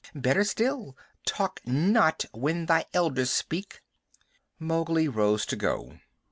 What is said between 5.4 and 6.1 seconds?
to go.